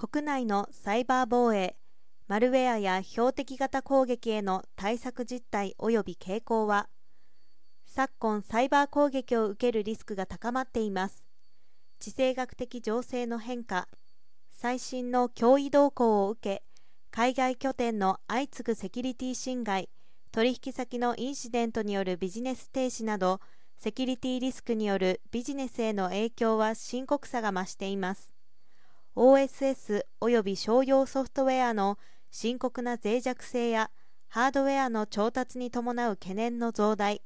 [0.00, 1.74] 国内のサイバー防衛、
[2.28, 6.88] マルウェアや標的型攻撃への対策実態及び傾向は、
[7.84, 11.24] 昨今サイバー攻撃を受けるリスクが高まっています。
[11.98, 13.88] 地政学的情勢の変化、
[14.52, 16.62] 最新の脅威動向を受け、
[17.10, 19.88] 海外拠点の相次ぐセキュリティ侵害、
[20.30, 23.40] 取引先のインシデントによるビジネス停止など、
[23.76, 28.37] セキュリティリスクによるビジネスへの影響は深刻さが増しています。
[29.18, 31.98] OSS 及び商用ソフトウェアの
[32.30, 33.90] 深刻な脆弱性や
[34.28, 37.20] ハードウェアの調達に伴う懸念の増大、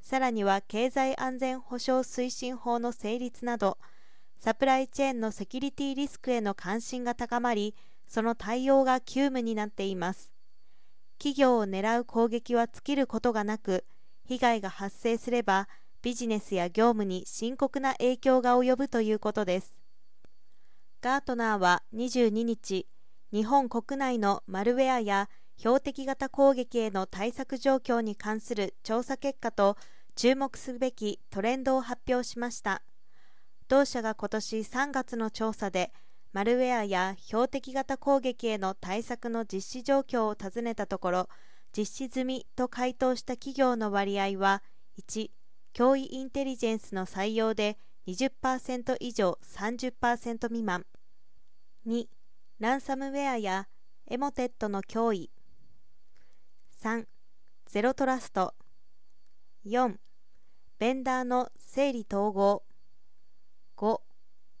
[0.00, 3.78] さらには経済安全保障推進法の成立など、
[4.38, 7.74] サプライチェーンのセキュリティリスクへの関心が高まり、
[8.06, 10.32] その対応が急務になっています。
[11.18, 13.84] 企業を狙う攻撃は尽きることがなく、
[14.24, 15.68] 被害が発生すれば
[16.00, 19.83] ビジネスや業務に深刻な影響が及ぶということです。
[21.04, 22.86] ガートナーは22日、
[23.30, 29.76] 日本国内のマルウェアや標的型攻撃への対策状況に関する調査結果と
[30.16, 32.80] 注目すべきトレンドを発表しました。
[33.68, 35.92] 同社が今年3月の調査で、
[36.32, 41.28] マルウェアや標的型攻撃への対策の実施状況を尋ねたところ、
[41.76, 44.62] 実施済みと回答した企業の割合は、
[44.98, 45.28] 1、
[45.74, 47.76] 脅威インテリジェンスの採用で
[48.06, 50.84] 20%以上30%未満。
[51.86, 52.06] 2、
[52.58, 53.68] ランサムウェアや
[54.06, 55.30] エモテットの脅威。
[56.82, 57.06] 3、
[57.66, 58.54] ゼロトラスト。
[59.66, 59.96] 4、
[60.78, 62.62] ベンダーの整理統合。
[63.76, 64.00] 5、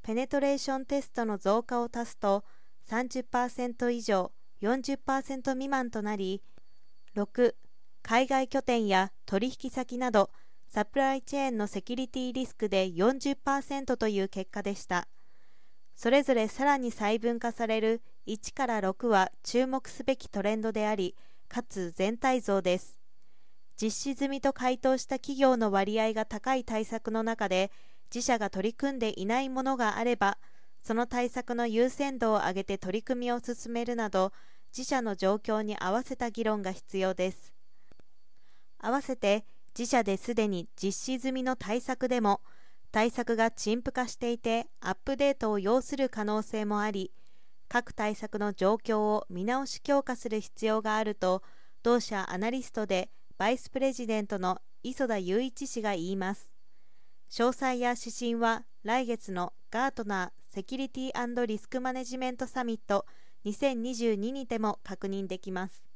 [0.02, 2.44] ペネトレーションテストの増加を足すと
[2.88, 6.42] 30%以上40%未満となり、
[7.16, 7.54] 6、
[8.02, 10.30] 海外拠点や取引先など
[10.68, 15.06] サプライチェーンのセキュリティリスクで40%という結果でした。
[15.94, 21.14] それぞれさらに細分化される1から6は注目すべきトレンドであり、
[21.48, 22.98] かつ全体像です。
[23.80, 27.70] 実施済みと回答した企業の割合が高い対策の中で、
[28.14, 30.38] 自社が取り組んでいないものがあれば、
[30.82, 34.32] その対策の優先度を上げて取り組みを進めるなど、
[34.76, 37.52] 自社の状況に合わせた議論が必要です。
[38.78, 39.44] 合わせて、
[39.76, 42.40] 自社ですでに実施済みの対策でも、
[42.92, 47.10] 対策が陳腐化していてアップデートを要する可能性もあり、
[47.68, 51.42] 各対策の状況を見直し強化する必要があると、
[51.82, 56.48] 同社アナリストでバイスプレジデントの磯田雄一氏が言います。
[57.30, 63.06] 詳細や指針は来月のガートナーセキュリティリスクマネジメントサミット
[63.44, 65.93] 2022にても確認できます。